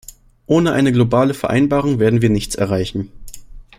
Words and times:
Ohne 0.47 0.71
eine 0.71 0.91
globale 0.91 1.35
Vereinbarung 1.35 1.99
werden 1.99 2.23
wir 2.23 2.31
nichts 2.31 2.55
erreichen. 2.55 3.11